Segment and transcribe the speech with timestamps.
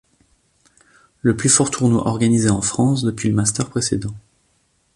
[1.21, 4.15] Le plus fort tournoi organisé en France depuis le Master précédent.